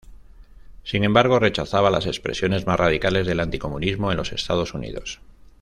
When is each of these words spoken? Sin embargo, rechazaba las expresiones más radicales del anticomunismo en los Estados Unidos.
Sin 0.83 1.03
embargo, 1.03 1.37
rechazaba 1.37 1.91
las 1.91 2.07
expresiones 2.07 2.65
más 2.65 2.79
radicales 2.79 3.27
del 3.27 3.39
anticomunismo 3.39 4.09
en 4.09 4.17
los 4.17 4.31
Estados 4.33 4.73
Unidos. 4.73 5.21